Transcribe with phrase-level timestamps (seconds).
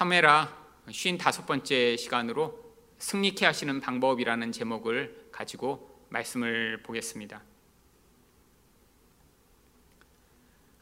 [0.00, 0.48] 사무엘하
[0.88, 2.58] 55번째 시간으로
[2.96, 7.42] 승리케 하시는 방법이라는 제목을 가지고 말씀을 보겠습니다.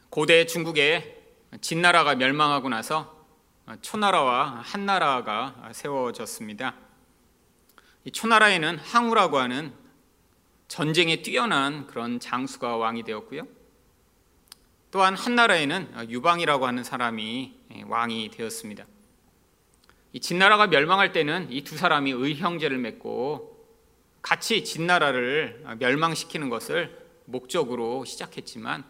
[0.09, 1.21] 고대 중국에
[1.59, 3.27] 진나라가 멸망하고 나서
[3.81, 6.75] 초나라와 한나라가 세워졌습니다.
[8.05, 9.73] 이 초나라에는 항우라고 하는
[10.69, 13.45] 전쟁에 뛰어난 그런 장수가 왕이 되었고요.
[14.91, 18.85] 또한 한나라에는 유방이라고 하는 사람이 왕이 되었습니다.
[20.13, 23.57] 이 진나라가 멸망할 때는 이 두 사람이 의형제를 맺고
[24.21, 28.83] 같이 진나라를 멸망시키는 것을 목적으로 시작했지만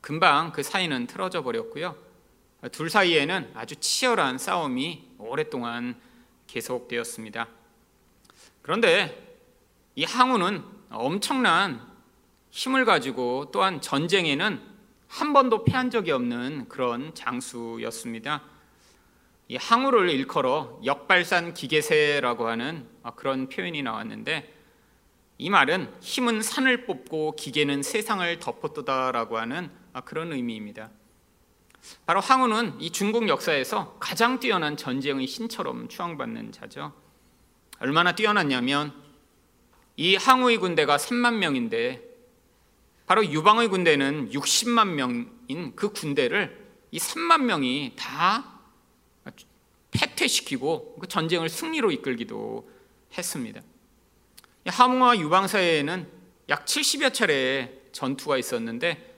[0.00, 1.96] 금방 그 사이는 틀어져 버렸고요.
[2.72, 6.00] 둘 사이에는 아주 치열한 싸움이 오랫동안
[6.46, 7.48] 계속되었습니다.
[8.62, 9.36] 그런데
[9.96, 11.80] 이 항우는 엄청난
[12.50, 14.60] 힘을 가지고 또한 전쟁에는
[15.08, 18.42] 한 번도 패한 적이 없는 그런 장수였습니다.
[19.54, 24.52] 이 항우를 일컬어 역발산 기계세라고 하는 그런 표현이 나왔는데
[25.38, 29.70] 이 말은 힘은 산을 뽑고 기계는 세상을 덮었다라고 하는
[30.04, 30.90] 그런 의미입니다.
[32.04, 36.92] 바로 항우는 이 중국 역사에서 가장 뛰어난 전쟁의 신처럼 추앙받는 자죠.
[37.78, 38.92] 얼마나 뛰어났냐면
[39.96, 42.02] 이 항우의 군대가 3만 명인데
[43.06, 48.53] 바로 유방의 군대는 60만 명인 그 군대를 이 3만 명이 다
[49.94, 52.68] 패퇴시키고 그 전쟁을 승리로 이끌기도
[53.16, 53.60] 했습니다.
[54.66, 56.06] 함흥과 유방 사이에는
[56.48, 59.14] 약 70여 차례의 전투가 있었는데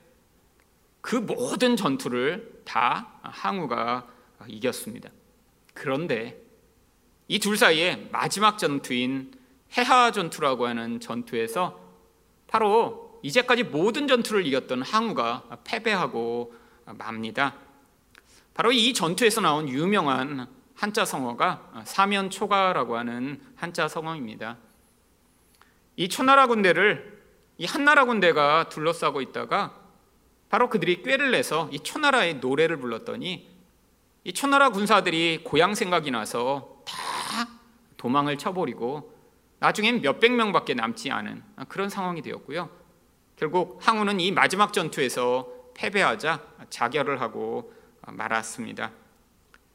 [1.01, 4.07] 그 모든 전투를 다 항우가
[4.49, 5.11] 이겼습니다.
[5.75, 6.43] 그런데
[7.29, 9.33] 이 둘 사이에 마지막 전투인
[9.77, 11.81] 해하 전투라고 하는 전투에서
[12.47, 17.57] 바로 이제까지 모든 전투를 이겼던 항우가 패배하고 맙니다.
[18.55, 20.47] 바로 이 전투에서 나온 유명한
[20.77, 24.59] 한자 성어가 사면초가라고 하는 한자 성어입니다.
[25.97, 27.25] 이 초나라 군대를
[27.59, 29.75] 이 한나라 군대가 둘러싸고 있다가
[30.51, 33.51] 바로 그들이 꾀를 내서 이 초나라의 노래를 불렀더니
[34.25, 37.49] 이 초나라 군사들이 고향 생각이 나서 다
[37.97, 39.15] 도망을 쳐버리고
[39.61, 42.69] 나중엔 몇백 명밖에 남지 않은 그런 상황이 되었고요.
[43.37, 47.73] 결국 항우는 이 마지막 전투에서 패배하자 자결을 하고
[48.03, 48.93] 말았습니다.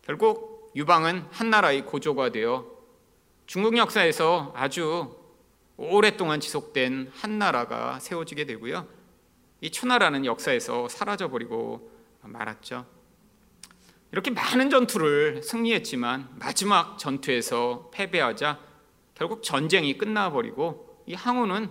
[0.03, 2.66] 결국 유방은 한나라의 고조가 되어
[3.46, 5.18] 중국 역사에서 아주
[5.76, 8.88] 오랫동안 지속된 한나라가 세워지게 되고요.
[9.59, 12.86] 이 초나라는 역사에서 사라져 버리고 말았죠.
[14.12, 18.59] 이렇게 많은 전투를 승리했지만 마지막 전투에서 패배하자
[19.16, 21.70] 결국 전쟁이 끝나버리고 이 항우는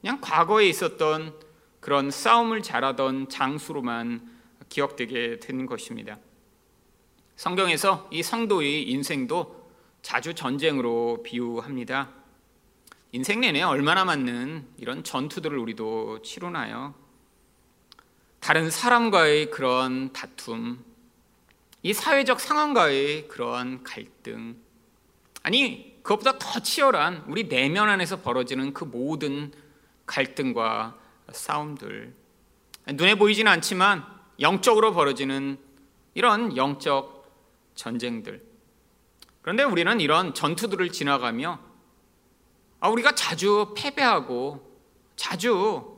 [0.00, 1.38] 그냥 과거에 있었던
[1.80, 4.38] 그런 싸움을 잘하던 장수로만
[4.68, 6.18] 기억되게 된 것입니다.
[7.38, 9.70] 성경에서 이 성도의 인생도
[10.02, 12.08] 자주 전쟁으로 비유합니다.
[13.12, 16.96] 인생 내내 얼마나 많은 이런 전투들을 우리도 치르나요?
[18.40, 20.84] 다른 사람과의 그런 다툼,
[21.84, 24.56] 이 사회적 상황과의 그런 갈등,
[25.44, 29.52] 아니, 그것보다 더 치열한 우리 내면 안에서 벌어지는 그 모든
[30.06, 30.98] 갈등과
[31.30, 32.12] 싸움들.
[32.94, 34.04] 눈에 보이지는 않지만
[34.40, 35.56] 영적으로 벌어지는
[36.14, 37.17] 이런 영적
[37.78, 38.44] 전쟁들.
[39.40, 41.60] 그런데 우리는 이런 전투들을 지나가며
[42.80, 44.78] 아, 우리가 자주 패배하고
[45.16, 45.96] 자주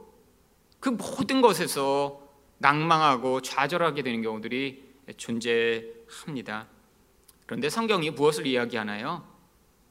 [0.79, 6.69] 그 모든 것에서 낭망하고 좌절하게 되는 경우들이 존재합니다.
[7.47, 9.27] 그런데 성경이 무엇을 이야기하나요?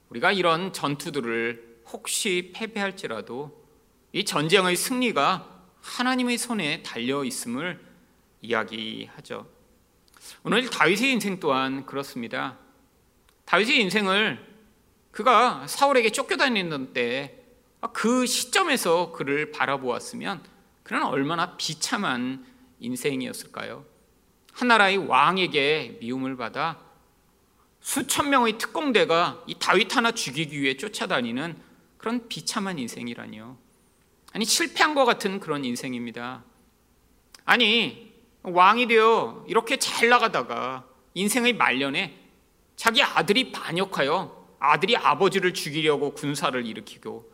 [0.10, 3.66] 우리가 이런 전투들을 혹시 패배할지라도
[4.14, 7.84] 이 전쟁의 승리가 하나님의 손에 달려 있음을
[8.42, 9.59] 이야기하죠.
[10.44, 12.58] 오늘 다윗의 인생 또한 그렇습니다.
[13.46, 14.46] 다윗의 인생을
[15.12, 17.40] 그가 사울에게 쫓겨다니는 때
[17.88, 20.44] 그 시점에서 그를 바라보았으면
[20.84, 22.46] 그는 얼마나 비참한
[22.80, 23.86] 인생이었을까요?
[24.54, 26.80] 하나라의 왕에게 미움을 받아
[27.82, 31.58] 수천 명의 특공대가 이 다윗 하나 죽이기 위해 쫓아다니는
[31.98, 33.58] 그런 비참한 인생이라니요.
[34.34, 36.44] 아니 실패한 것 같은 그런 인생입니다.
[37.46, 38.09] 아니
[38.44, 42.18] 왕이 되어 이렇게 잘 나가다가 인생의 말년에
[42.76, 47.32] 자기 아들이 반역하여 아들이 아버지를 죽이려고 군사를 일으키고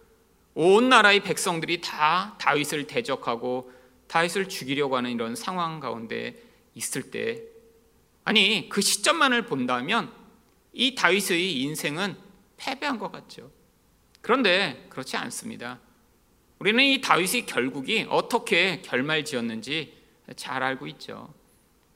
[0.56, 3.72] 온 나라의 백성들이 다 다윗을 대적하고
[4.08, 6.36] 다윗을 죽이려고 하는 이런 상황 가운데
[6.74, 7.42] 있을 때
[8.24, 10.12] 아니 그 시점만을 본다면
[10.74, 12.16] 이 다윗의 인생은
[12.58, 13.52] 패배한 것 같죠.
[14.22, 15.80] 그런데 그렇지 않습니다.
[16.60, 19.94] 우리는 이 다윗의 결국이 어떻게 결말 지었는지
[20.36, 21.34] 잘 알고 있죠.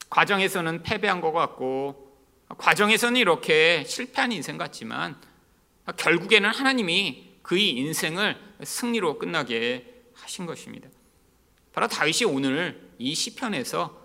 [0.10, 2.18] 과정에서는 패배한 것 같고
[2.58, 5.16] 과정에서는 이렇게 실패한 인생 같지만
[5.98, 10.90] 결국에는 하나님이 그의 인생을 승리로 끝나게 하신 것입니다.
[11.74, 13.98] 바로 다윗이 오늘 이 시편에서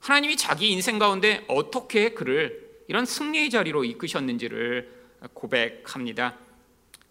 [0.00, 4.94] 하나님이 자기 인생 가운데 어떻게 그를 이런 승리의 자리로 이끄셨는지를
[5.34, 6.36] 고백합니다.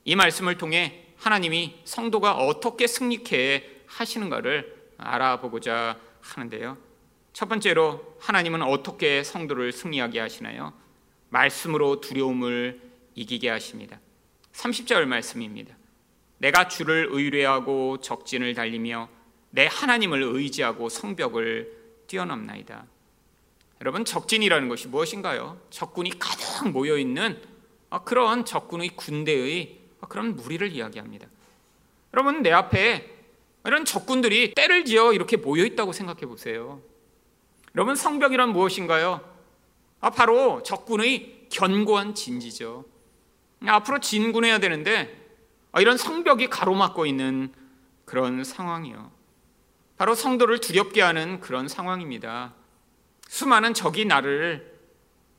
[0.06, 6.78] 이 말씀을 통해 하나님이 성도가 어떻게 승리케 하시는가를 알아보고자 하는데요.
[7.34, 10.74] 첫 번째로 하나님은 어떻게 성도를 승리하게 하시나요?
[11.30, 12.82] 말씀으로 두려움을
[13.14, 14.00] 이기게 하십니다.
[14.54, 15.76] 30절 말씀입니다.
[16.38, 19.10] 내가 주를 의뢰하고 적진을 달리며
[19.52, 22.86] 내 하나님을 의지하고 성벽을 뛰어넘나이다.
[23.82, 25.60] 여러분 적진이라는 것이 무엇인가요?
[25.70, 27.42] 적군이 가득 모여 있는
[28.06, 31.28] 그런 적군의 군대의 그런 무리를 이야기합니다.
[32.14, 33.15] 여러분 내 앞에
[33.66, 36.82] 이런 적군들이 때를 지어 이렇게 모여 있다고 생각해 보세요.
[37.76, 39.22] 여러분 성벽이란 무엇인가요?
[40.00, 42.86] 아 바로 적군의 견고한 진지죠.
[43.66, 45.26] 앞으로 진군해야 되는데
[45.80, 47.52] 이런 성벽이 가로막고 있는
[48.06, 49.12] 그런 상황이요.
[49.98, 52.54] 바로 성도를 두렵게 하는 그런 상황입니다.
[53.28, 54.76] 수많은 적이 나를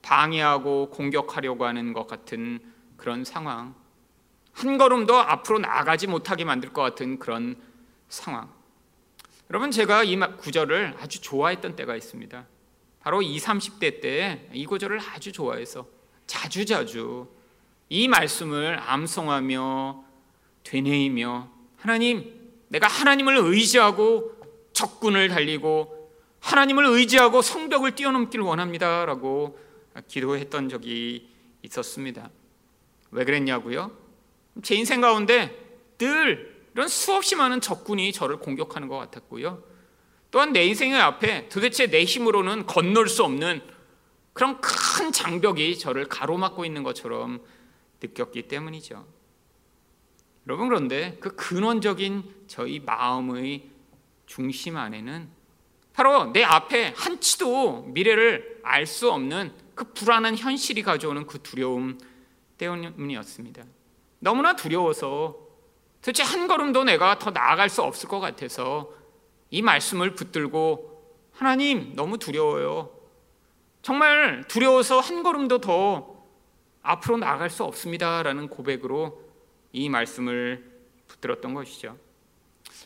[0.03, 2.59] 방해하고 공격하려고 하는 것 같은
[2.97, 3.75] 그런 상황.
[4.53, 7.57] 한 걸음도 앞으로 나가지 못하게 만들 것 같은 그런
[8.09, 8.51] 상황.
[9.51, 12.47] 여러분 제가 이 구절을 아주 좋아했던 때가 있습니다.
[13.01, 15.87] 바로 20, 30대 때 이 구절을 아주 좋아해서
[16.27, 17.29] 자주자주
[17.89, 20.05] 이 말씀을 암송하며
[20.65, 24.35] 되뇌이며 하나님 내가 하나님을 의지하고
[24.73, 26.11] 적군을 달리고
[26.41, 29.59] 하나님을 의지하고 성벽을 뛰어넘기를 원합니다라고
[30.09, 31.29] 기도했던 적이
[31.63, 32.31] 있었습니다.
[33.13, 33.97] 왜 그랬냐고요?
[34.63, 35.57] 제 인생 가운데
[35.99, 39.65] 늘 이런 수없이 많은 적군이 저를 공격하는 것 같았고요.
[40.31, 43.63] 또한 내 인생의 앞에 도대체 내 힘으로는 건널 수 없는
[44.35, 47.43] 그런 큰 장벽이 저를 가로막고 있는 것처럼
[48.03, 49.07] 느꼈기 때문이죠.
[50.47, 53.71] 여러분 그런데 그 근원적인 저희 마음의
[54.27, 55.31] 중심 안에는
[55.95, 61.97] 바로 내 앞에 한치도 미래를 알 수 없는 그 불안한 현실이 가져오는 그 두려움
[62.59, 63.65] 때문이었습니다.
[64.19, 65.46] 너무나 두려워서
[66.07, 68.93] 도대체 한 걸음도 내가 더 나아갈 수 없을 것 같아서
[69.51, 72.97] 이 말씀을 붙들고 하나님 너무 두려워요.
[73.83, 76.25] 정말 두려워서 한 걸음도 더
[76.83, 79.21] 앞으로 나아갈 수 없습니다라는 고백으로
[79.73, 80.71] 이 말씀을
[81.09, 81.99] 붙들었던 것이죠.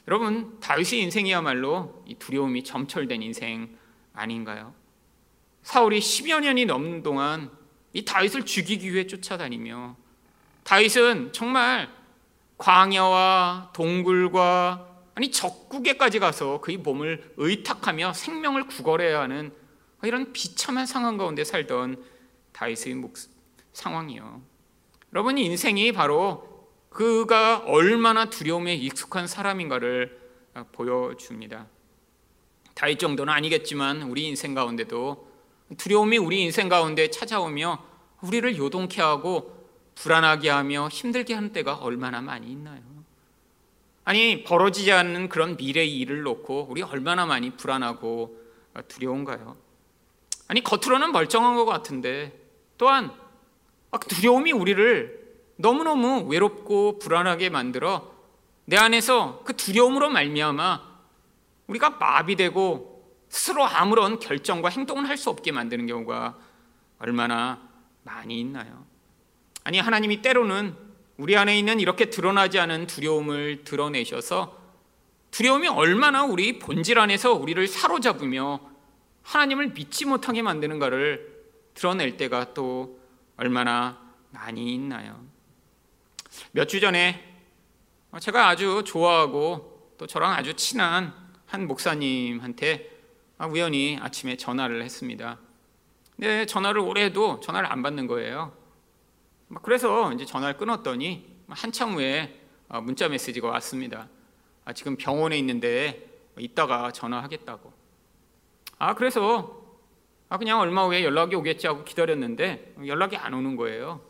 [0.09, 3.77] 여러분 다윗의 인생이야말로 이 두려움이 점철된 인생
[4.15, 4.73] 아닌가요?
[5.63, 7.51] 사울이 10여 년이 넘는 동안
[7.93, 9.95] 이 다윗을 죽이기 위해 쫓아다니며
[10.65, 12.00] 다윗은 정말
[12.61, 19.53] 광야와 동굴과 아니 적국에까지 가서 그의 몸을 의탁하며 생명을 구걸해야 하는
[20.03, 22.05] 이런 비참한 상황 가운데 살던
[22.53, 23.15] 다윗의 목,
[23.73, 24.43] 상황이요.
[25.13, 30.21] 여러분 인생이 바로 그가 얼마나 두려움에 익숙한 사람인가를
[30.73, 31.67] 보여줍니다.
[32.75, 35.31] 다윗 정도는 아니겠지만 우리 인생 가운데도
[35.79, 37.83] 두려움이 우리 인생 가운데 찾아오며
[38.21, 39.60] 우리를 요동케 하고
[40.01, 42.81] 불안하게 하며 힘들게 하는 때가 얼마나 많이 있나요?
[44.05, 48.41] 아니 벌어지지 않는 그런 미래의 일을 놓고 우리 얼마나 많이 불안하고
[48.89, 49.57] 두려운가요?
[50.49, 52.33] 아니 겉으로는 멀쩡한 것 같은데
[52.79, 53.13] 또한
[54.09, 55.21] 두려움이 우리를
[55.57, 58.11] 너무너무 외롭고 불안하게 만들어
[58.65, 60.91] 내 안에서 그 두려움으로 말미암아
[61.67, 66.39] 우리가 마비되고 스스로 아무런 결정과 행동을 할 수 없게 만드는 경우가
[66.99, 67.61] 얼마나
[68.03, 68.90] 많이 있나요?
[69.71, 70.75] 아니 하나님이 때로는
[71.17, 74.59] 우리 안에 있는 이렇게 드러나지 않은 두려움을 드러내셔서
[75.31, 78.59] 두려움이 얼마나 우리 본질 안에서 우리를 사로잡으며
[79.23, 82.99] 하나님을 믿지 못하게 만드는가를 드러낼 때가 또
[83.37, 84.01] 얼마나
[84.31, 85.25] 많이 있나요?
[86.51, 87.25] 몇 주 전에
[88.19, 91.15] 제가 아주 좋아하고 또 저랑 아주 친한
[91.47, 92.91] 한 목사님한테
[93.49, 95.39] 우연히 아침에 전화를 했습니다.
[96.17, 98.59] 근데 전화를 오래 해도 전화를 안 받는 거예요.
[99.63, 104.09] 그래서 이제 전화를 끊었더니 한참 후에 어, 문자 메시지가 왔습니다.
[104.65, 107.73] 아, 지금 병원에 있는데 이따가 전화하겠다고.
[108.79, 109.61] 아 그래서
[110.29, 114.01] 아 그냥 얼마 후에 연락이 오겠지 하고 기다렸는데 연락이 안 오는 거예요.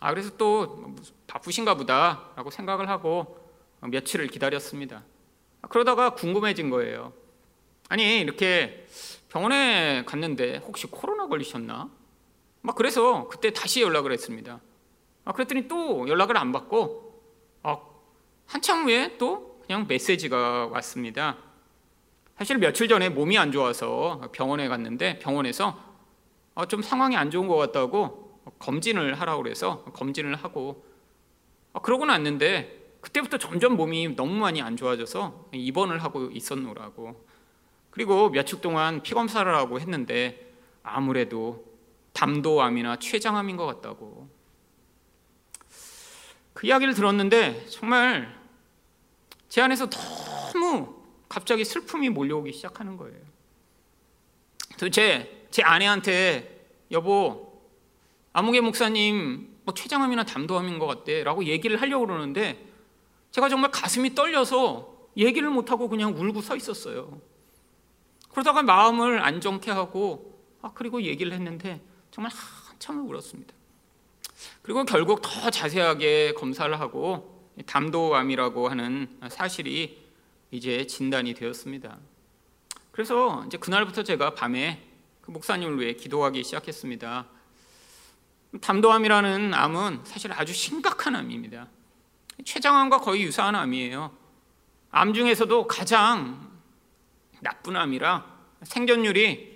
[0.00, 0.94] 아 그래서 또
[1.26, 3.38] 바쁘신가 보다라고 생각을 하고
[3.80, 5.02] 며칠을 기다렸습니다.
[5.68, 7.12] 그러다가 궁금해진 거예요.
[7.88, 8.86] 아니 이렇게
[9.28, 11.90] 병원에 갔는데 혹시 코로나 걸리셨나?
[12.62, 14.60] 막 그래서 그때 다시 연락을 했습니다.
[15.24, 17.20] 아, 그랬더니 또 연락을 안 받고
[17.62, 17.78] 아,
[18.46, 21.36] 한참 후에 또 그냥 메시지가 왔습니다.
[22.38, 25.78] 사실 며칠 전에 몸이 안 좋아서 병원에 갔는데 병원에서
[26.54, 30.84] 어, 좀 상황이 안 좋은 것 같다고 검진을 하라고 그래서 검진을 하고
[31.72, 37.26] 어, 그러고 났는데 그때부터 점점 몸이 너무 많이 안 좋아져서 입원을 하고 있었노라고
[37.90, 40.52] 그리고 몇주 동안 피 검사를 하고 했는데
[40.82, 41.71] 아무래도
[42.12, 44.28] 담도암이나 췌장암인 것 같다고
[46.54, 48.40] 그 이야기를 들었는데 정말
[49.48, 53.18] 제 안에서 너무 갑자기 슬픔이 몰려오기 시작하는 거예요.
[54.72, 57.62] 도대체 제 아내한테 여보
[58.32, 62.66] 아무개 목사님 뭐 췌장암이나 담도암인 것 같대라고 얘기를 하려고 그러는데
[63.30, 67.20] 제가 정말 가슴이 떨려서 얘기를 못하고 그냥 울고 서 있었어요.
[68.30, 71.80] 그러다가 마음을 안정케 하고 아 그리고 얘기를 했는데
[72.12, 72.30] 정말
[72.68, 73.52] 한참을 울었습니다.
[74.60, 80.00] 그리고 결국 더 자세하게 검사를 하고 담도암이라고 하는 사실이
[80.50, 81.98] 이제 진단이 되었습니다.
[82.92, 84.86] 그래서 이제 그날부터 제가 밤에
[85.22, 87.26] 그 목사님을 위해 기도하기 시작했습니다.
[88.60, 91.68] 담도암이라는 암은 사실 아주 심각한 암입니다.
[92.44, 94.14] 췌장암과 거의 유사한 암이에요.
[94.90, 96.50] 암 중에서도 가장
[97.40, 98.26] 나쁜 암이라
[98.64, 99.51] 생존율이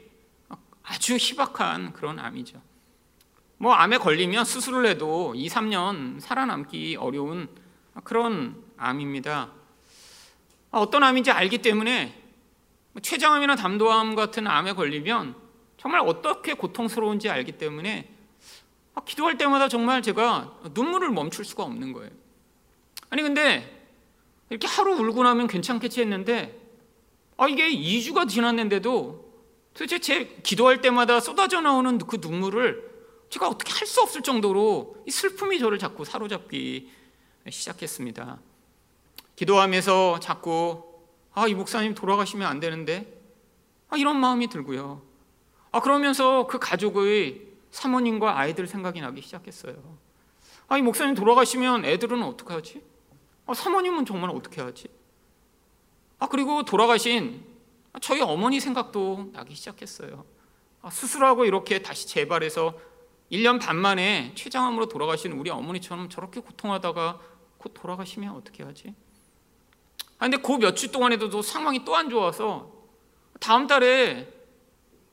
[0.86, 2.62] 아주 희박한 그런 암이죠.
[3.58, 7.48] 뭐 암에 걸리면 수술을 해도 2, 3년 살아남기 어려운
[8.04, 9.50] 그런 암입니다.
[10.70, 12.22] 어떤 암인지 알기 때문에
[13.02, 15.34] 췌장암이나 담도암 같은 암에 걸리면
[15.76, 18.12] 정말 어떻게 고통스러운지 알기 때문에
[19.04, 22.10] 기도할 때마다 정말 제가 눈물을 멈출 수가 없는 거예요.
[23.10, 23.88] 아니 근데
[24.50, 26.60] 이렇게 하루 울고 나면 괜찮겠지 했는데
[27.36, 29.25] 아 이게 2주가 지났는데도
[29.76, 32.96] 도대체 제 기도할 때마다 쏟아져 나오는 그 눈물을
[33.28, 36.90] 제가 어떻게 할 수 없을 정도로 이 슬픔이 저를 자꾸 사로잡기
[37.48, 38.38] 시작했습니다.
[39.36, 40.82] 기도하면서 자꾸
[41.34, 43.20] 아, 이 목사님 돌아가시면 안 되는데
[43.90, 45.02] 아, 이런 마음이 들고요.
[45.72, 49.74] 아, 그러면서 그 가족의 사모님과 아이들 생각이 나기 시작했어요.
[50.68, 52.82] 아, 이 목사님 돌아가시면 애들은 어떻게 하지?
[53.44, 54.88] 아, 사모님은 정말 어떻게 하지?
[56.18, 57.44] 아, 그리고 돌아가신
[58.00, 60.24] 저희 어머니 생각도 나기 시작했어요.
[60.82, 62.78] 아, 수술하고 이렇게 다시 재발해서
[63.32, 67.20] 1년 반 만에 췌장암으로 돌아가신 우리 어머니처럼 저렇게 고통하다가
[67.58, 68.94] 곧 돌아가시면 어떻게 하지?
[70.18, 72.72] 아, 근데 그 몇 주 동안에도 상황이 또 안 좋아서
[73.40, 74.32] 다음 달에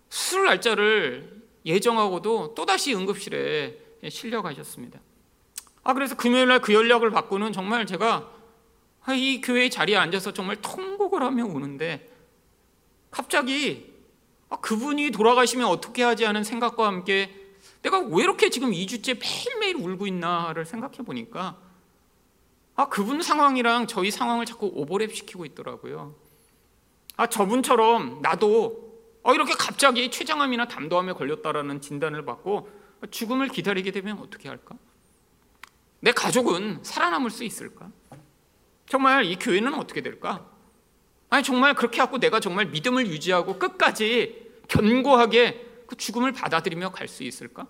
[0.10, 5.00] 수술 날짜를 예정하고도 또다시 응급실에 실려 가셨습니다.
[5.84, 8.30] 아, 그래서 금요일 날 그 연락을 받고는 정말 제가
[9.06, 12.13] 아, 이 교회 자리에 앉아서 정말 통곡을 하며 우는데
[13.14, 13.94] 갑자기
[14.50, 17.30] 아, 그분이 돌아가시면 어떻게 하지 하는 생각과 함께
[17.84, 21.58] 내가 왜 이렇게 지금 2주째 매일매일 울고 있나를 생각해 보니까
[22.76, 26.16] 아, 그분 상황이랑 저희 상황을 자꾸 오버랩 시키고 있더라고요.
[27.16, 28.92] 아, 저분처럼 나도
[29.22, 32.70] 어, 이렇게 갑자기 췌장암이나 담도암에 걸렸다라는 진단을 받고
[33.12, 34.76] 죽음을 기다리게 되면 어떻게 할까?
[36.00, 37.92] 내 가족은 살아남을 수 있을까?
[38.88, 40.53] 정말 이 교회는 어떻게 될까?
[41.34, 47.24] 아니 정말 그렇게 하고 내가 정말 믿음을 유지하고 끝까지 견고하게 그 죽음을 받아들이며 갈 수
[47.24, 47.66] 있을까?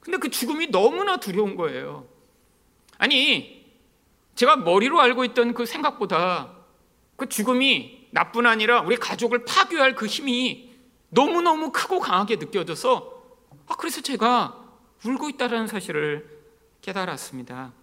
[0.00, 2.08] 근데 그 죽음이 너무나 두려운 거예요.
[2.96, 3.70] 아니
[4.36, 6.56] 제가 머리로 알고 있던 그 생각보다
[7.16, 10.70] 그 죽음이 나뿐 아니라 우리 가족을 파괴할 그 힘이
[11.10, 13.22] 너무너무 크고 강하게 느껴져서
[13.66, 14.58] 아, 그래서 제가
[15.04, 16.26] 울고 있다는 사실을
[16.80, 17.74] 깨달았습니다.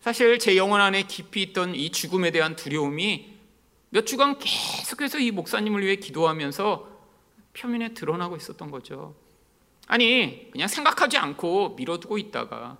[0.00, 3.31] 사실 제 영혼 안에 깊이 있던 이 죽음에 대한 두려움이
[3.92, 6.88] 몇 주간 계속해서 이 목사님을 위해 기도하면서
[7.52, 9.14] 표면에 드러나고 있었던 거죠.
[9.86, 12.78] 아니, 그냥 생각하지 않고 밀어두고 있다가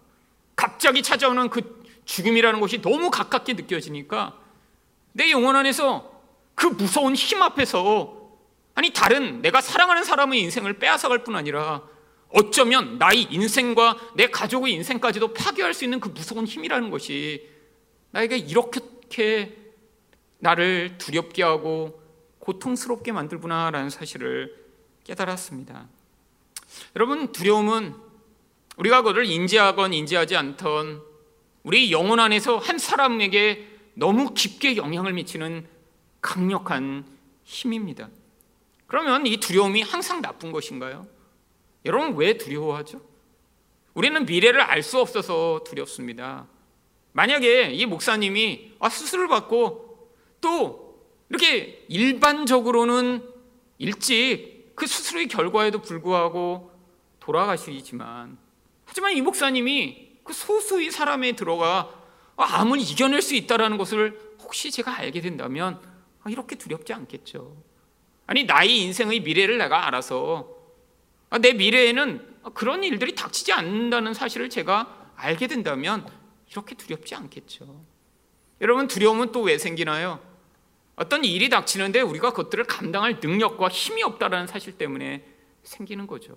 [0.56, 4.38] 갑자기 찾아오는 그 죽음이라는 것이 너무 가깝게 느껴지니까
[5.12, 6.10] 내 영혼 안에서
[6.54, 8.30] 그 무서운 힘 앞에서
[8.74, 11.82] 아니 다른 내가 사랑하는 사람의 인생을 빼앗아갈 뿐 아니라
[12.30, 17.50] 어쩌면 나의 인생과 내 가족의 인생까지도 파괴할 수 있는 그 무서운 힘이라는 것이
[18.12, 19.61] 나에게 이렇게
[20.42, 22.02] 나를 두렵게 하고
[22.40, 24.52] 고통스럽게 만들구나라는 사실을
[25.04, 25.86] 깨달았습니다.
[26.96, 27.94] 여러분 두려움은
[28.76, 31.00] 우리가 그것을 인지하건 인지하지 않던
[31.62, 35.64] 우리 영혼 안에서 한 사람에게 너무 깊게 영향을 미치는
[36.20, 37.04] 강력한
[37.44, 38.08] 힘입니다.
[38.88, 41.06] 그러면 이 두려움이 항상 나쁜 것인가요?
[41.84, 43.00] 여러분 왜 두려워하죠?
[43.94, 46.48] 우리는 미래를 알 수 없어서 두렵습니다.
[47.12, 49.91] 만약에 이 목사님이 아, 수술을 받고
[50.42, 50.98] 또
[51.30, 53.26] 이렇게 일반적으로는
[53.78, 56.70] 일찍 그 수술의 결과에도 불구하고
[57.20, 58.36] 돌아가시지만
[58.84, 61.90] 하지만 이 목사님이 그 소수의 사람에 들어가
[62.36, 65.80] 암을 이겨낼 수 있다는 것을 혹시 제가 알게 된다면
[66.28, 67.56] 이렇게 두렵지 않겠죠.
[68.26, 70.48] 아니 나의 인생의 미래를 내가 알아서
[71.30, 76.06] 아, 내 미래에는 그런 일들이 닥치지 않는다는 사실을 제가 알게 된다면
[76.50, 77.84] 이렇게 두렵지 않겠죠.
[78.60, 80.20] 여러분 두려움은 또 왜 생기나요?
[80.96, 85.24] 어떤 일이 닥치는데 우리가 그것들을 감당할 능력과 힘이 없다라는 사실 때문에
[85.62, 86.34] 생기는 거죠.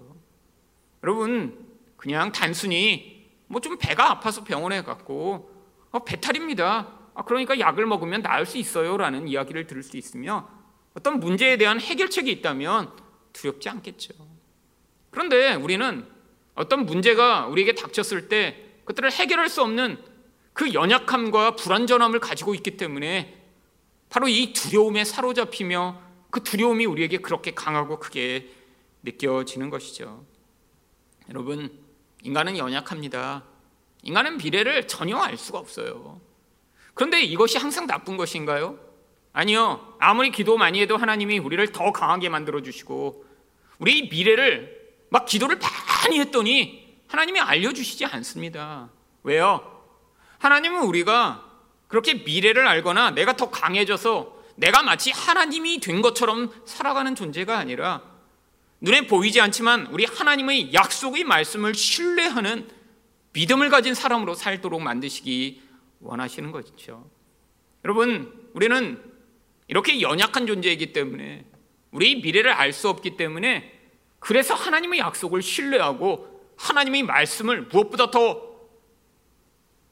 [1.04, 3.16] 여러분 그냥 단순히
[3.48, 5.52] 뭐 좀 배가 아파서 병원에 갔고
[5.92, 6.92] 어, 배탈입니다.
[7.14, 10.50] 아, 그러니까 약을 먹으면 나을 수 있어요라는 이야기를 들을 수 있으며
[10.94, 12.92] 어떤 문제에 대한 해결책이 있다면
[13.34, 14.14] 두렵지 않겠죠.
[15.12, 16.06] 그런데 우리는
[16.56, 19.98] 어떤 문제가 우리에게 닥쳤을 때 그것들을 해결할 수 없는
[20.54, 23.45] 그 연약함과 불완전함을 가지고 있기 때문에
[24.10, 28.50] 바로 이 두려움에 사로잡히며 그 두려움이 우리에게 그렇게 강하고 크게
[29.04, 30.26] 느껴지는 것이죠.
[31.30, 31.72] 여러분,
[32.24, 33.44] 인간은 연약합니다.
[34.04, 36.22] 인간은 미래를 전혀 알 수가 없어요.
[36.94, 38.80] 그런데 이것이 항상 나쁜 것인가요?
[39.34, 39.96] 아니요.
[40.00, 43.26] 아무리 기도 많이 해도 하나님이 우리를 더 강하게 만들어 주시고
[43.80, 48.90] 우리 미래를 막 기도를 많이 했더니 하나님이 알려 주시지 않습니다.
[49.24, 49.84] 왜요?
[50.40, 51.45] 하나님은 우리가
[51.96, 58.02] 그렇게 미래를 알거나 내가 더 강해져서 내가 마치 하나님이 된 것처럼 살아가는 존재가 아니라
[58.82, 62.68] 눈에 보이지 않지만 우리 하나님의 약속의 말씀을 신뢰하는
[63.32, 65.62] 믿음을 가진 사람으로 살도록 만드시기
[66.02, 67.10] 원하시는 것이죠.
[67.86, 69.02] 여러분, 우리는
[69.70, 71.46] 이렇게 연약한 존재이기 때문에
[71.92, 73.72] 우리 미래를 알 수 없기 때문에
[74.20, 78.42] 그래서 하나님의 약속을 신뢰하고 하나님의 말씀을 무엇보다 더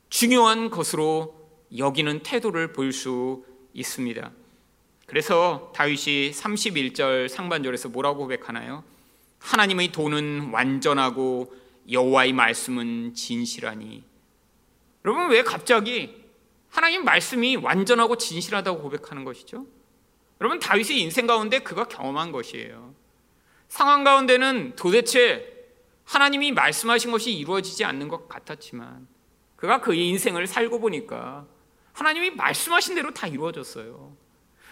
[0.09, 1.42] 중요한 것으로
[1.77, 4.31] 여기는 태도를 보일 수 있습니다.
[5.05, 8.83] 그래서 다윗이 31절 상반절에서 뭐라고 고백하나요?
[9.39, 11.53] 하나님의 도는 완전하고
[11.91, 14.03] 여호와의 말씀은 진실하니.
[15.05, 16.23] 여러분 왜 갑자기
[16.69, 19.65] 하나님 말씀이 완전하고 진실하다고 고백하는 것이죠?
[20.39, 22.93] 여러분 다윗의 인생 가운데 그가 경험한 것이에요.
[23.67, 25.51] 상황 가운데는 도대체
[26.05, 29.07] 하나님이 말씀하신 것이 이루어지지 않는 것 같았지만
[29.55, 31.47] 그가 그의 인생을 살고 보니까
[31.93, 34.15] 하나님이 말씀하신 대로 다 이루어졌어요.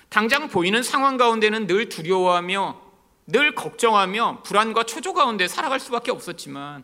[0.09, 2.81] 당장 보이는 상황 가운데는 늘 두려워하며
[3.27, 6.83] 늘 걱정하며 불안과 초조 가운데 살아갈 수밖에 없었지만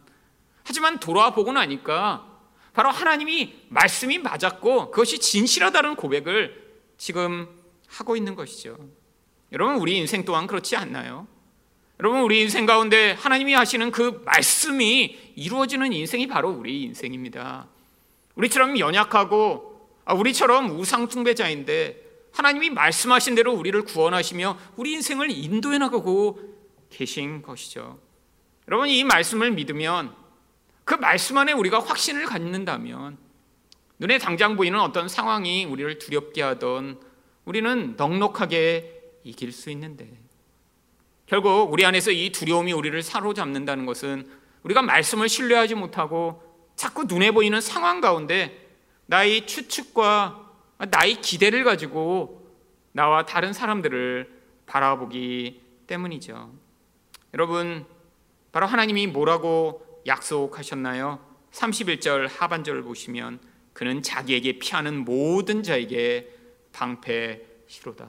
[0.63, 2.26] 하지만 돌아보고 나니까
[2.73, 7.50] 바로 하나님이 말씀이 맞았고 그것이 진실하다는 고백을 지금
[7.88, 8.78] 하고 있는 것이죠.
[9.52, 11.28] 여러분 우리 인생 또한 그렇지 않나요?
[12.00, 17.67] 여러분 우리 인생 가운데 하나님이 하시는 그 말씀이 이루어지는 인생이 바로 우리 인생입니다.
[18.36, 19.77] 우리처럼 연약하고 아,
[20.13, 26.39] 우리처럼 우상 숭배자인데 하나님이 말씀하신 대로 우리를 구원하시며 우리 인생을 인도해 나가고
[26.89, 28.00] 계신 것이죠.
[28.67, 30.13] 여러분 이 말씀을 믿으면
[30.84, 33.17] 그 말씀 안에 우리가 확신을 갖는다면
[34.00, 37.00] 눈에 당장 보이는 어떤 상황이 우리를 두렵게 하던
[37.46, 38.93] 우리는 넉넉하게
[39.24, 40.08] 이길 수 있는데
[41.26, 44.30] 결국 우리 안에서 이 두려움이 우리를 사로잡는다는 것은
[44.63, 46.41] 우리가 말씀을 신뢰하지 못하고
[46.76, 48.66] 자꾸 눈에 보이는 상황 가운데
[49.08, 50.46] 나의 추측과
[50.91, 52.48] 나의 기대를 가지고
[52.91, 54.30] 나와 다른 사람들을
[54.65, 56.52] 바라보기 때문이죠.
[57.34, 57.86] 여러분,
[58.52, 61.20] 바로 하나님이 뭐라고 약속하셨나요?
[61.52, 63.39] 31절 하반절을 보시면
[63.74, 66.34] 그는 자기에게 피하는 모든 자에게
[66.72, 68.08] 방패시로다.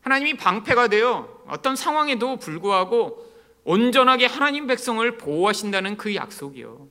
[0.00, 3.30] 하나님이 방패가 되어 어떤 상황에도 불구하고
[3.64, 6.88] 온전하게 하나님 백성을 보호하신다는 그 약속이요.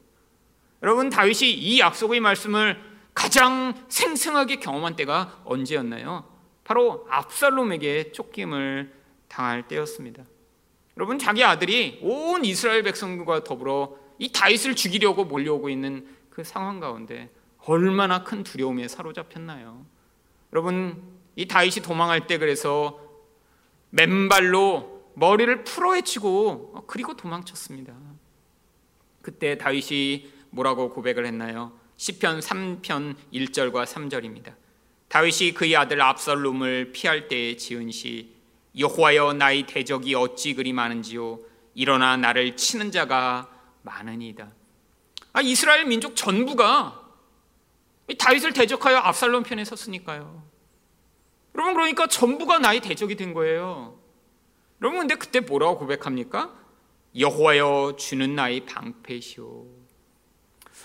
[0.84, 2.89] 여러분 다윗이 이 약속의 말씀을
[3.20, 6.24] 가장 생생하게 경험한 때가 언제였나요?
[6.64, 8.94] 바로 압살롬에게 쫓김을
[9.28, 10.24] 당할 때였습니다.
[10.96, 17.30] 여러분 자기 아들이 온 이스라엘 백성과 더불어 이 다윗을 죽이려고 몰려오고 있는 그 상황 가운데
[17.66, 19.86] 얼마나 큰 두려움에 사로잡혔나요?
[20.54, 21.04] 여러분
[21.36, 23.02] 이 다윗이 도망할 때 그래서
[23.90, 27.94] 맨발로 머리를 풀어헤치고 그리고 도망쳤습니다.
[29.22, 31.79] 그때 다윗이 뭐라고 고백을 했나요?
[32.00, 34.56] 시편 3편 1절과 3절입니다.
[35.10, 38.34] 다윗이 그의 아들 압살롬을 피할 때에 지은 시
[38.78, 41.40] 여호와여 나의 대적이 어찌 그리 많은지요
[41.74, 43.50] 일어나 나를 치는 자가
[43.82, 44.50] 많으니이다.
[45.34, 47.06] 아, 이스라엘 민족 전부가
[48.18, 50.48] 다윗을 대적하여 압살롬 편에 섰으니까요.
[51.54, 54.00] 여러분 그러니까 전부가 나의 대적이 된 거예요.
[54.82, 56.56] 여러분 근데 그때 뭐라고 고백합니까?
[57.18, 59.89] 여호와여 주는 나의 방패시오.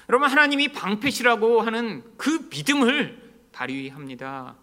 [0.09, 4.57] 여러분 하나님이 방패시라고 하는 그 믿음을 발휘합니다.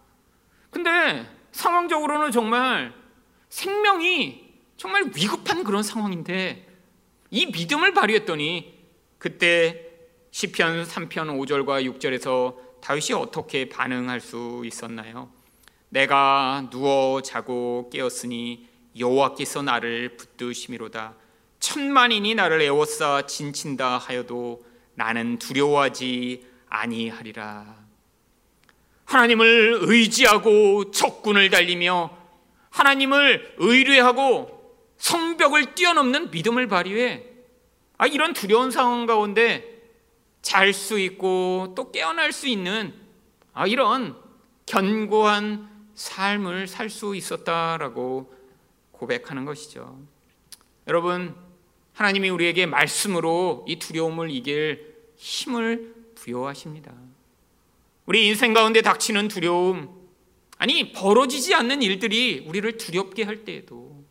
[0.70, 2.94] 근데 상황적으로는 정말
[3.48, 6.66] 생명이 정말 위급한 그런 상황인데
[7.30, 8.82] 이 믿음을 발휘했더니
[9.18, 9.88] 그때
[10.30, 15.30] 시편 3편 5절과 6절에서 다윗이 어떻게 반응할 수 있었나요?
[15.88, 18.66] 내가 누워 자고 깨었으니
[18.98, 21.14] 여호와께서 나를 붙드심이로다
[21.60, 27.82] 천만인이 나를 애워싸 진친다 하여도 나는 두려워하지 아니하리라.
[29.04, 32.16] 하나님을 의지하고 적군을 달리며
[32.70, 34.62] 하나님을 의뢰하고
[34.96, 37.24] 성벽을 뛰어넘는 믿음을 발휘해
[37.98, 39.82] 아, 이런 두려운 상황 가운데
[40.40, 42.94] 잘 수 있고 또 깨어날 수 있는
[43.52, 44.16] 아, 이런
[44.66, 48.32] 견고한 삶을 살 수 있었다라고
[48.92, 50.00] 고백하는 것이죠.
[50.86, 51.34] 여러분,
[51.92, 56.92] 하나님이 우리에게 말씀으로 이 두려움을 이길 힘을 부여하십니다.
[58.06, 59.88] 우리 인생 가운데 닥치는 두려움,
[60.58, 64.04] 아니, 벌어지지 않는 일들이 우리를 두렵게 할 때에도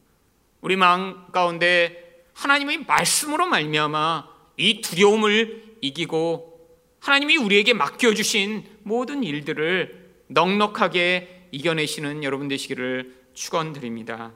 [0.61, 6.51] 우리 마음 가운데 하나님의 말씀으로 말미암아 이 두려움을 이기고
[6.99, 14.31] 하나님이 우리에게 맡겨주신 모든 일들을 넉넉하게 이겨내시는 여러분 되시기를 축원드립니다.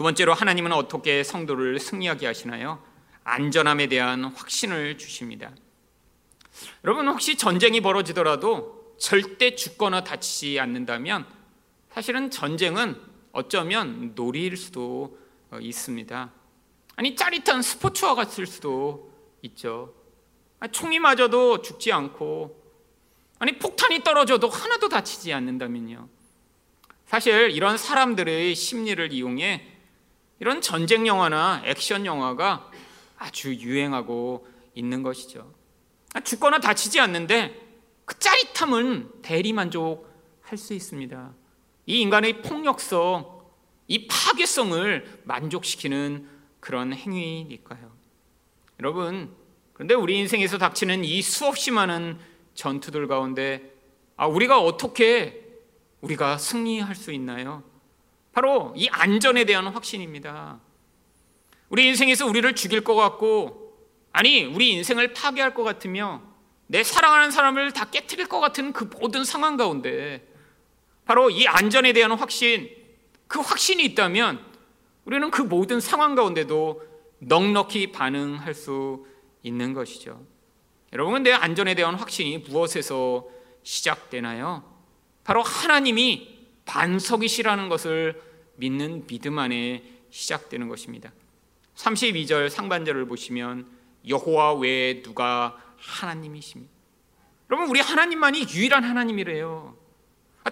[0.00, 2.82] 두 번째로 하나님은 어떻게 성도를 승리하게 하시나요?
[3.22, 5.52] 안전함에 대한 확신을 주십니다.
[6.84, 11.26] 여러분 혹시 전쟁이 벌어지더라도 절대 죽거나 다치지 않는다면
[11.90, 12.98] 사실은 전쟁은
[13.32, 15.18] 어쩌면 놀이일 수도
[15.50, 16.32] 어, 있습니다.
[16.96, 19.92] 아니 짜릿한 스포츠와 같을 수도 있죠.
[20.60, 22.58] 아, 총이 맞아도 죽지 않고
[23.38, 26.08] 아니 폭탄이 떨어져도 하나도 다치지 않는다면요.
[27.04, 29.69] 사실 이런 사람들의 심리를 이용해
[30.40, 32.70] 이런 전쟁 영화나 액션 영화가
[33.18, 35.52] 아주 유행하고 있는 것이죠.
[36.14, 37.54] 아, 죽거나 다치지 않는데
[38.06, 41.34] 그 짜릿함은 대리 만족할 수 있습니다.
[41.86, 43.40] 이 인간의 폭력성,
[43.86, 46.26] 이 파괴성을 만족시키는
[46.58, 47.92] 그런 행위니까요.
[48.80, 49.34] 여러분,
[49.74, 52.18] 그런데 우리 인생에서 닥치는 이 수없이 많은
[52.54, 53.74] 전투들 가운데
[54.16, 55.46] 아, 우리가 어떻게
[56.00, 57.62] 우리가 승리할 수 있나요?
[58.32, 60.60] 바로 이 안전에 대한 확신입니다.
[61.68, 63.76] 우리 인생에서 우리를 죽일 것 같고,
[64.12, 66.22] 아니, 우리 인생을 파괴할 것 같으며,
[66.66, 70.26] 내 사랑하는 사람을 다 깨뜨릴 것 같은 그 모든 상황 가운데,
[71.04, 72.70] 바로 이 안전에 대한 확신,
[73.26, 74.44] 그 확신이 있다면,
[75.04, 76.82] 우리는 그 모든 상황 가운데도
[77.20, 79.06] 넉넉히 반응할 수
[79.42, 80.24] 있는 것이죠.
[80.92, 83.28] 여러분, 내 안전에 대한 확신이 무엇에서
[83.62, 84.64] 시작되나요?
[85.22, 86.29] 바로 하나님이
[86.70, 88.22] 반석이시라는 것을
[88.54, 91.10] 믿는 믿음 안에 시작되는 것입니다.
[91.74, 93.66] 32절 상반절을 보시면
[94.06, 96.72] 여호와 외에 누가 하나님이십니까?
[97.50, 99.76] 여러분 우리 하나님만이 유일한 하나님이래요.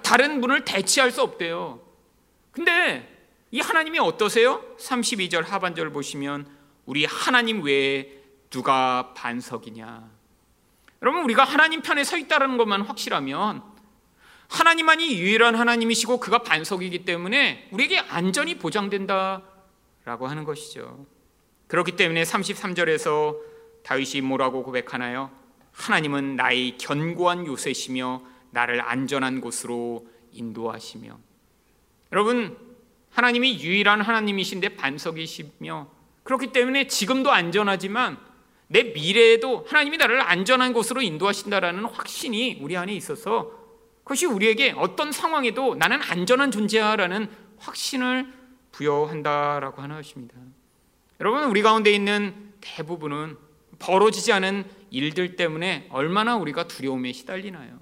[0.03, 1.81] 다른 분을 대체할 수 없대요.
[2.51, 3.17] 근데
[3.53, 4.65] 이 하나님이 어떠세요?
[4.79, 6.49] 32절 하반절을 보시면
[6.85, 8.13] 우리 하나님 외에
[8.51, 10.11] 누가 반석이냐?
[11.03, 13.78] 여러분 우리가 하나님 편에 서 있다는 것만 확실하면
[14.49, 21.07] 하나님만이 유일한 하나님이시고 그가 반석이기 때문에 우리에게 안전이 보장된다라고 하는 것이죠.
[21.69, 23.37] 그렇기 때문에 33절에서
[23.85, 25.31] 다윗이 뭐라고 고백하나요?
[25.73, 31.19] 하나님은 나의 견고한 요새시며 나를 안전한 곳으로 인도하시며
[32.13, 32.57] 여러분
[33.11, 35.89] 하나님이 유일한 하나님이신데 반석이시며
[36.23, 38.19] 그렇기 때문에 지금도 안전하지만
[38.67, 43.58] 내 미래에도 하나님이 나를 안전한 곳으로 인도하신다라는 확신이 우리 안에 있어서
[44.09, 48.33] 그것이 우리에게 어떤 상황에도 나는 안전한 존재야라는 확신을
[48.73, 50.35] 부여한다라고 하는 것입니다.
[51.21, 53.37] 여러분 우리 가운데 있는 대부분은
[53.79, 57.79] 벌어지지 않은 일들 때문에 얼마나 우리가 두려움에 시달리나요?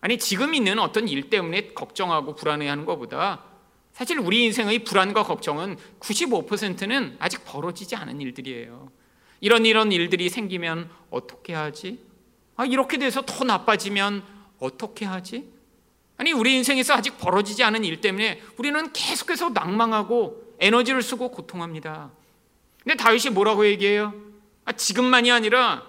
[0.00, 3.44] 아니 지금 있는 어떤 일 때문에 걱정하고 불안해하는 것보다
[3.92, 8.90] 사실 우리 인생의 불안과 걱정은 95%는 아직 벌어지지 않은 일들이에요.
[9.40, 12.00] 이런 이런 일들이 생기면 어떻게 하지?
[12.56, 15.52] 아, 이렇게 돼서 더 나빠지면 어떻게 하지?
[16.16, 22.12] 아니 우리 인생에서 아직 벌어지지 않은 일 때문에 우리는 계속해서 낭망하고 에너지를 쓰고 고통합니다.
[22.82, 24.14] 근데 다윗이 뭐라고 얘기해요?
[24.64, 25.84] 아, 지금만이 아니라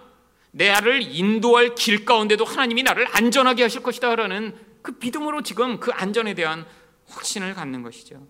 [0.52, 6.34] 내 아를 인도할 길 가운데도 하나님이 나를 안전하게 하실 것이다라는 그 믿음으로 지금 그 안전에
[6.34, 6.66] 대한
[7.08, 8.26] 확신을 갖는 것이죠.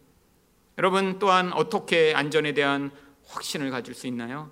[0.77, 2.91] 여러분 또한 어떻게 안전에 대한
[3.27, 4.51] 확신을 가질 수 있나요?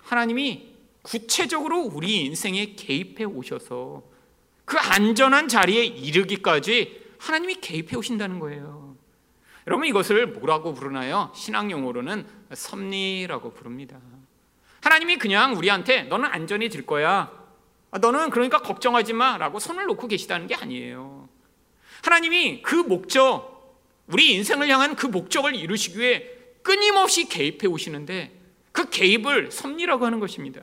[0.00, 4.02] 하나님이 구체적으로 우리 인생에 개입해 오셔서
[4.68, 8.98] 그 안전한 자리에 이르기까지 하나님이 개입해 오신다는 거예요.
[9.66, 11.32] 여러분 이것을 뭐라고 부르나요?
[11.34, 13.98] 신앙 용어로는 섭리라고 부릅니다.
[14.82, 17.32] 하나님이 그냥 우리한테 너는 안전해질 거야.
[17.90, 21.30] 아, 너는 그러니까 걱정하지 마라고 손을 놓고 계시다는 게 아니에요.
[22.04, 26.28] 하나님이 그 목적, 우리 인생을 향한 그 목적을 이루시기 위해
[26.62, 28.38] 끊임없이 개입해 오시는데
[28.72, 30.60] 그 개입을 섭리라고 하는 것입니다.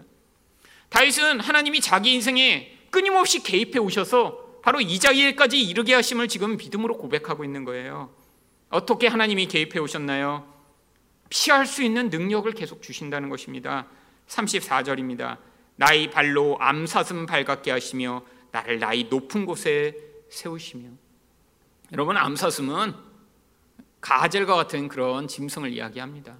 [0.89, 7.43] 다윗은 하나님이 자기 인생에 끊임없이 개입해 오셔서 바로 이 자리에까지 이르게 하심을 지금 믿음으로 고백하고
[7.43, 8.09] 있는 거예요.
[8.69, 10.47] 어떻게 하나님이 개입해 오셨나요?
[11.27, 13.87] 피할 수 있는 능력을 계속 주신다는 것입니다.
[14.29, 15.39] 34절입니다.
[15.75, 19.97] 나의 발로 암사슴 발갛게 하시며 나를 나의 높은 곳에
[20.29, 20.87] 세우시며
[21.91, 22.93] 여러분 암사슴은
[23.99, 26.37] 가젤과 같은 그런 짐승을 이야기합니다.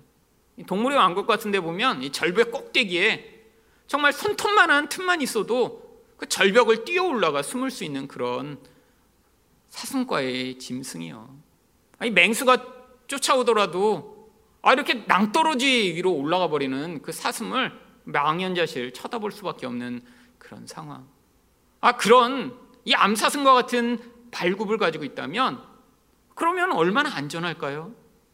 [0.66, 3.44] 동물의 왕국 같은 데 보면 이 절벽 꼭대기에
[3.88, 5.85] 정말 손톱만한 틈만 있어도
[6.18, 8.60] 그 절벽을 뛰어 올라가 숨을 수 있는 그런
[9.70, 11.38] 사슴과의 짐승이요.
[12.00, 12.74] 아니 맹수가
[13.08, 17.72] 쫓아오더라도 아 이렇게 낭떠러지 위로 올라가 버리는 그 사슴을
[18.06, 20.02] 망연자실 쳐다볼 수밖에 없는
[20.38, 21.08] 그런 상황.
[21.82, 24.00] 아 그런 이 암사슴과 같은
[24.32, 25.62] 발굽을 가지고 있다면
[26.34, 27.94] 그러면 얼마나 안전할까요?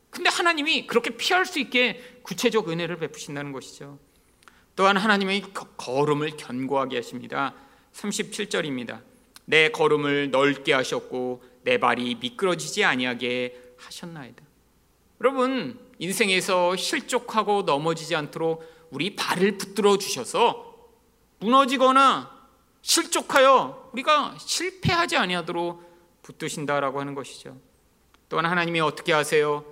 [0.10, 3.98] 근데 하나님이 그렇게 피할 수 있게 구체적 은혜를 베푸신다는 것이죠.
[4.76, 5.44] 또한 하나님의
[5.78, 7.54] 걸음을 견고하게 하십니다.
[7.94, 9.02] 37절입니다.
[9.46, 14.44] 내 걸음을 넓게 하셨고 내 발이 미끄러지지 아니하게 하셨나이다.
[15.22, 20.90] 여러분 인생에서 실족하고 넘어지지 않도록 우리 발을 붙들어 주셔서
[21.40, 22.42] 무너지거나
[22.82, 25.92] 실족하여 우리가 실패하지 아니하도록
[26.24, 27.58] 붙드신다라고 하는 것이죠.
[28.30, 29.66] 또한 하나님이 어떻게 하세요?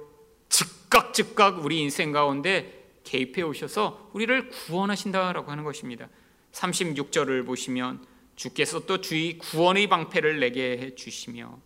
[0.49, 6.09] 즉각 즉각 우리 인생 가운데 개입해 오셔서 우리를 구원하신다라고 하는 것입니다.
[6.51, 8.05] 36절을 보시면
[8.39, 11.59] 주께서 또 주의 구원의 방패를 내게 해 주시며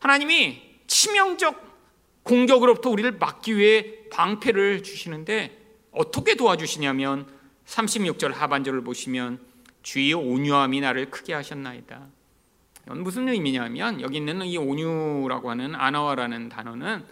[0.00, 1.66] 하나님이 치명적
[2.24, 5.58] 공격으로부터 우리를 막기 위해 방패를 주시는데
[5.90, 7.26] 어떻게 도와주시냐면
[7.64, 9.40] 36절 하반절을 보시면
[9.82, 12.06] 주의 온유함이 나를 크게 하셨나이다.
[12.84, 17.06] 이건 무슨 의미냐면 여기 있는 이 온유라고 하는 아나와라는 단어는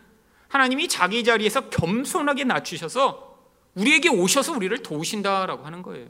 [0.48, 3.38] 하나님이 자기 자리에서 겸손하게 낮추셔서
[3.74, 6.08] 우리에게 오셔서 우리를 도우신다라고 하는 거예요.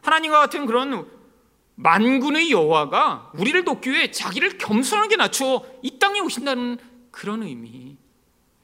[0.00, 1.23] 하나님과 같은 그런
[1.76, 6.78] 만군의 여호와가 우리를 돕기 위해 자기를 겸손하게 낮추어 이 땅에 오신다는
[7.10, 7.96] 그런 의미.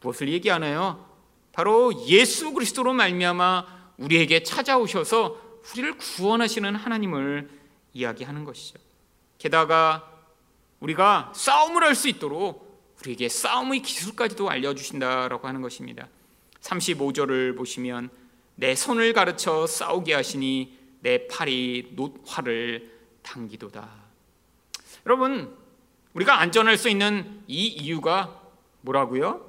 [0.00, 1.06] 무엇을 얘기하나요?
[1.52, 7.50] 바로 예수 그리스도로 말미암아 우리에게 찾아오셔서 우리를 구원하시는 하나님을
[7.92, 8.78] 이야기하는 것이죠.
[9.38, 10.08] 게다가
[10.80, 12.70] 우리가 싸움을 할 수 있도록
[13.00, 16.08] 우리에게 싸움의 기술까지도 알려주신다라고 하는 것입니다.
[16.60, 18.10] 35절을 보시면
[18.54, 23.88] 내 손을 가르쳐 싸우게 하시니 내 팔이 노화를 당기도다.
[25.06, 25.56] 여러분,
[26.14, 28.40] 우리가 안전할 수 있는 이 이유가
[28.82, 29.46] 뭐라고요?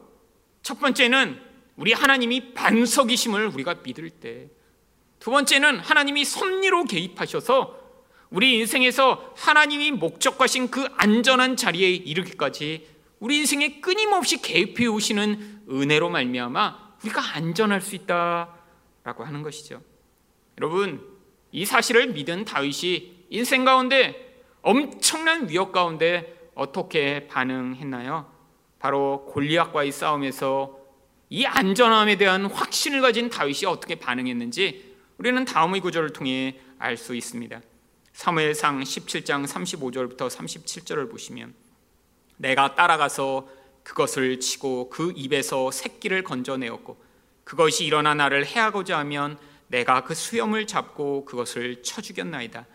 [0.62, 1.42] 첫 번째는
[1.76, 4.50] 우리 하나님이 반석이심을 우리가 믿을 때,
[5.20, 7.80] 두 번째는 하나님이 섭리로 개입하셔서
[8.30, 12.88] 우리 인생에서 하나님이 목적하신 그 안전한 자리에 이르기까지
[13.20, 19.82] 우리 인생에 끊임없이 개입해 오시는 은혜로 말미암아 우리가 안전할 수 있다라고 하는 것이죠.
[20.58, 21.08] 여러분,
[21.52, 28.30] 이 사실을 믿은 다윗이 인생 가운데 엄청난 위협 가운데 어떻게 반응했나요?
[28.78, 30.78] 바로 골리앗과의 싸움에서
[31.30, 37.62] 이 안전함에 대한 확신을 가진 다윗이 어떻게 반응했는지 우리는 다음의 구절을 통해 알 수 있습니다.
[38.12, 41.54] 사무엘상 17장 35절부터 37절을 보시면
[42.36, 43.48] 내가 따라가서
[43.84, 47.02] 그것을 치고 그 입에서 새끼를 건져내었고
[47.46, 52.66] 그것이 일어나 나를 해하고자 하면 내가 그 수염을 잡고 그것을 쳐 죽였나이다.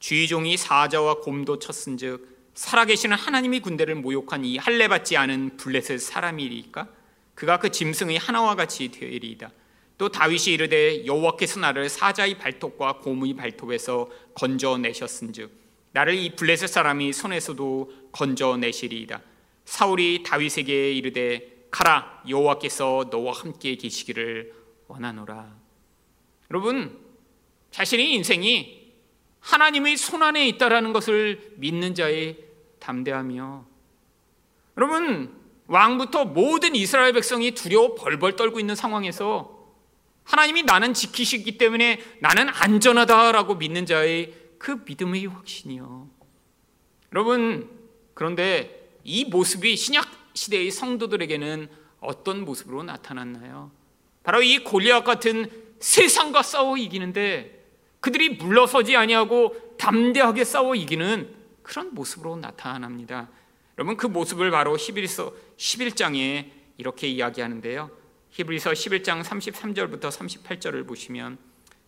[0.00, 6.88] 주의종이 사자와 곰도 쳤은즉 살아계시는 하나님의 군대를 모욕한 이 할례 받지 않은 블레셋 사람이리까
[7.34, 9.52] 그가 그 짐승의 하나와 같이 되리이다.
[9.98, 15.52] 또 다윗이 이르되 여호와께서 나를 사자의 발톱과 곰의 발톱에서 건져내셨은즉
[15.92, 19.22] 나를 이 블레셋 사람이 손에서도 건져내시리이다.
[19.66, 24.52] 사울이 다윗에게 이르되 가라 여호와께서 너와 함께 계시기를
[24.88, 25.54] 원하노라.
[26.50, 26.98] 여러분
[27.70, 28.79] 자신의 인생이
[29.40, 32.36] 하나님의 손 안에 있다라는 것을 믿는 자의
[32.78, 33.64] 담대하며
[34.76, 39.58] 여러분 왕부터 모든 이스라엘 백성이 두려워 벌벌 떨고 있는 상황에서
[40.24, 46.08] 하나님이 나는 지키시기 때문에 나는 안전하다라고 믿는 자의 그 믿음의 확신이요.
[47.12, 47.70] 여러분
[48.14, 51.68] 그런데 이 모습이 신약 시대의 성도들에게는
[52.00, 53.70] 어떤 모습으로 나타났나요?
[54.22, 55.50] 바로 이 골리앗 같은
[55.80, 57.59] 세상과 싸워 이기는데
[58.00, 63.28] 그들이 물러서지 아니하고 담대하게 싸워 이기는 그런 모습으로 나타납니다.
[63.78, 67.90] 여러분 그 모습을 바로 히브리서 11장에 이렇게 이야기하는데요.
[68.30, 71.38] 히브리서 11장 33절부터 38절을 보시면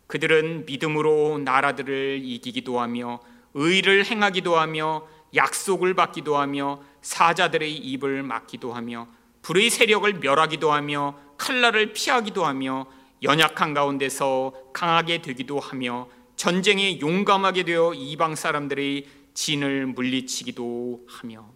[0.06, 3.20] 그들은 믿음으로 나라들을 이기기도 하며
[3.54, 9.08] 의를 행하기도 하며 약속을 받기도 하며 사자들의 입을 막기도 하며
[9.40, 12.86] 불의 세력을 멸하기도 하며 칼날을 피하기도 하며
[13.22, 21.48] 연약한 가운데서 강하게 되기도 하며 전쟁에 용감하게 되어 이방 사람들의 진을 물리치기도 하며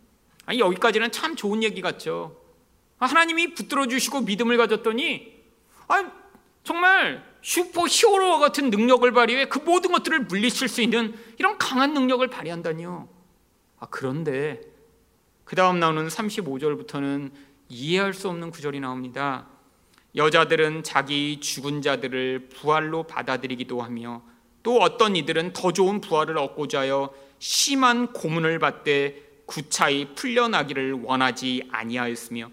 [0.44, 2.40] 아니 여기까지는 참 좋은 얘기 같죠.
[2.98, 5.34] 하나님이 붙들어 주시고 믿음을 가졌더니
[5.88, 6.10] 아,
[6.62, 12.26] 정말 슈퍼 히어로와 같은 능력을 발휘해 그 모든 것들을 물리칠 수 있는 이런 강한 능력을
[12.28, 13.08] 발휘한다니요.
[13.78, 14.60] 아, 그런데
[15.44, 17.30] 그 다음 나오는 35절부터는
[17.68, 19.46] 이해할 수 없는 구절이 나옵니다.
[20.16, 24.22] 여자들은 자기 죽은 자들을 부활로 받아들이기도 하며
[24.62, 32.50] 또 어떤 이들은 더 좋은 부활을 얻고자 하여 심한 고문을 받되 구차히 풀려나기를 원하지 아니하였으며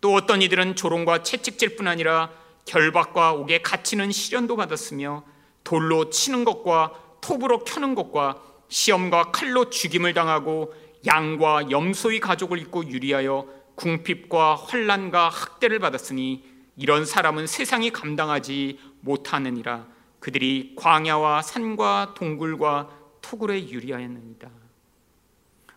[0.00, 2.30] 또 어떤 이들은 조롱과 채찍질뿐 아니라
[2.64, 5.22] 결박과 옥에 갇히는 시련도 받았으며
[5.64, 10.74] 돌로 치는 것과 톱으로 켜는 것과 시험과 칼로 죽임을 당하고
[11.06, 19.86] 양과 염소의 가족을 입고 유리하여 궁핍과 환란과 학대를 받았으니 이런 사람은 세상이 감당하지 못하느니라
[20.20, 24.50] 그들이 광야와 산과 동굴과 토굴에 유리하였느니라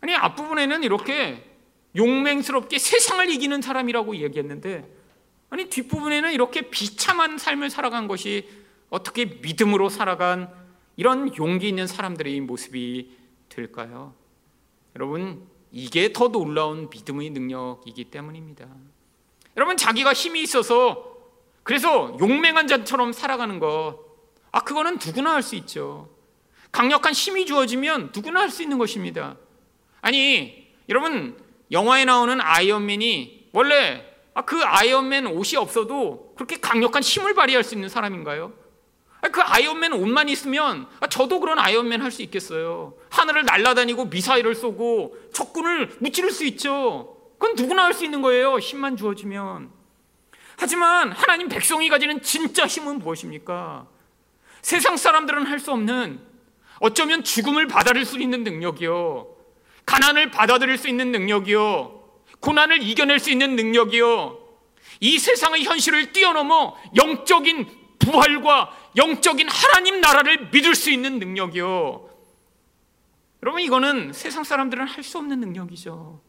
[0.01, 1.51] 아니 앞부분에는 이렇게
[1.95, 4.87] 용맹스럽게 세상을 이기는 사람이라고 얘기했는데
[5.49, 8.47] 아니 뒷부분에는 이렇게 비참한 삶을 살아간 것이
[8.89, 10.53] 어떻게 믿음으로 살아간
[10.97, 13.15] 이런 용기 있는 사람들의 모습이
[13.49, 14.13] 될까요?
[14.95, 18.67] 여러분 이게 더 놀라운 믿음의 능력이기 때문입니다.
[19.57, 21.15] 여러분 자기가 힘이 있어서
[21.63, 23.99] 그래서 용맹한 자처럼 살아가는 것,
[24.51, 26.09] 아 그거는 누구나 할 수 있죠.
[26.71, 29.37] 강력한 힘이 주어지면 누구나 할 수 있는 것입니다.
[30.01, 31.37] 아니 여러분
[31.71, 37.87] 영화에 나오는 아이언맨이 원래 아, 그 아이언맨 옷이 없어도 그렇게 강력한 힘을 발휘할 수 있는
[37.89, 38.53] 사람인가요?
[39.31, 42.93] 그 아이언맨 옷만 있으면 아, 저도 그런 아이언맨 할 수 있겠어요.
[43.09, 47.14] 하늘을 날아다니고 미사일을 쏘고 적군을 무찌를 수 있죠.
[47.37, 48.57] 그건 누구나 할 수 있는 거예요.
[48.59, 49.71] 힘만 주어지면.
[50.57, 53.87] 하지만 하나님 백성이 가지는 진짜 힘은 무엇입니까?
[54.61, 56.19] 세상 사람들은 할 수 없는
[56.79, 59.27] 어쩌면 죽음을 받아들일 수 있는 능력이요.
[59.85, 62.03] 가난을 받아들일 수 있는 능력이요.
[62.39, 64.39] 고난을 이겨낼 수 있는 능력이요.
[65.01, 67.67] 이 세상의 현실을 뛰어넘어 영적인
[67.99, 72.09] 부활과 영적인 하나님 나라를 믿을 수 있는 능력이요.
[73.43, 76.21] 여러분 이거는 세상 사람들은 할 수 없는 능력이죠.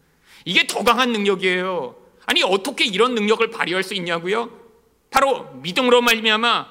[0.47, 1.97] 이게 더 강한 능력이에요.
[2.25, 4.49] 아니 어떻게 이런 능력을 발휘할 수 있냐고요?
[5.11, 6.69] 바로 믿음으로 말미암아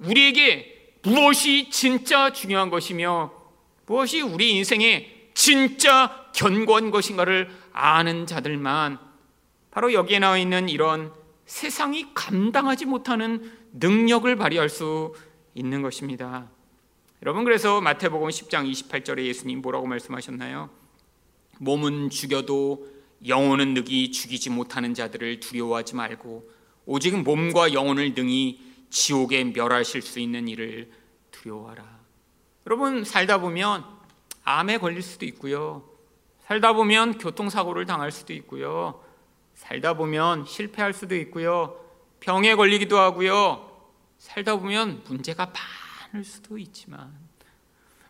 [0.00, 3.32] 우리에게 무엇이 진짜 중요한 것이며
[3.86, 8.98] 무엇이 우리 인생의 진짜 견고한 것인가를 아는 자들만
[9.70, 11.12] 바로 여기에 나와 있는 이런
[11.44, 15.14] 세상이 감당하지 못하는 능력을 발휘할 수
[15.54, 16.48] 있는 것입니다.
[17.22, 20.70] 여러분 그래서 마태복음 10장 28절에 예수님 뭐라고 말씀하셨나요?
[21.58, 26.50] 몸은 죽여도 영혼은 능히 죽이지 못하는 자들을 두려워하지 말고
[26.86, 30.90] 오직 몸과 영혼을 능히 지옥에 멸하실 수 있는 일을
[31.30, 31.98] 두려워하라.
[32.66, 33.84] 여러분 살다 보면
[34.44, 35.88] 암에 걸릴 수도 있고요.
[36.46, 39.02] 살다 보면 교통사고를 당할 수도 있고요.
[39.54, 41.78] 살다 보면 실패할 수도 있고요.
[42.20, 43.68] 병에 걸리기도 하고요.
[44.18, 45.52] 살다 보면 문제가
[46.12, 47.12] 많을 수도 있지만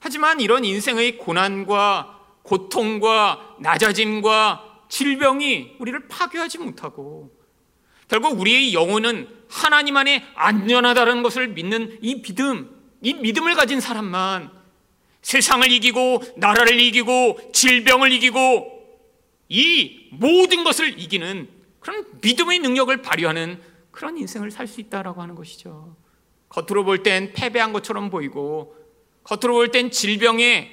[0.01, 7.37] 하지만 이런 인생의 고난과 고통과 낮아짐과 질병이 우리를 파괴하지 못하고
[8.09, 14.51] 결국 우리의 영혼은 하나님 안에 안전하다는 것을 믿는 이 믿음, 이 믿음을 가진 사람만
[15.23, 18.79] 세상을 이기고 나라를 이기고 질병을 이기고
[19.51, 21.49] 이 모든 것을 이기는
[21.81, 25.97] 그런 믿음의 능력을 발휘하는 그런 인생을 살 수 있다라고 하는 것이죠.
[26.49, 28.75] 겉으로 볼 땐 패배한 것처럼 보이고
[29.25, 30.71] 겉으로 볼 땐 질병에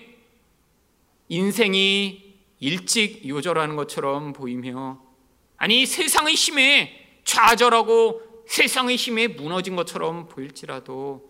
[1.28, 2.24] 인생이
[2.59, 5.01] 일찍 요절하는 것처럼 보이며
[5.57, 11.29] 아니 세상의 힘에 좌절하고 세상의 힘에 무너진 것처럼 보일지라도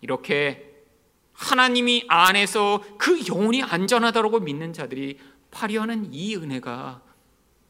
[0.00, 0.70] 이렇게
[1.32, 5.18] 하나님이 안에서 그 영혼이 안전하다고 믿는 자들이
[5.50, 7.02] 발휘하는 이 은혜가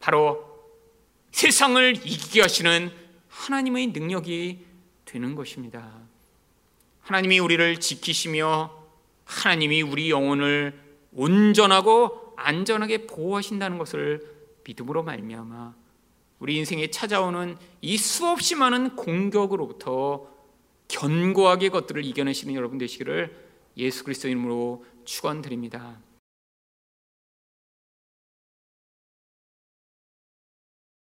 [0.01, 0.51] 바로
[1.33, 2.91] 세상을 이기게 하시는
[3.29, 4.67] 하나님의 능력이
[5.05, 5.93] 되는 것입니다.
[7.03, 8.71] 하나님이 우리를 지키시며
[9.25, 10.79] 하나님이 우리 영혼을
[11.13, 14.27] 온전하고 안전하게 보호하신다는 것을
[14.65, 15.75] 믿음으로 말미암아
[16.41, 20.29] 우리 인생에 찾아오는 이 수없이 많은 공격으로부터
[20.89, 25.99] 견고하게 것들을 이겨내시는 여러분 되시기를 예수 그리스도 이름으로 축원드립니다.